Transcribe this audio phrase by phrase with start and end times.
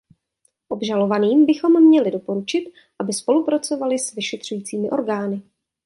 [0.69, 5.41] Obžalovaným bychom měli doporučit, aby spolupracovali s vyšetřujícími orgány.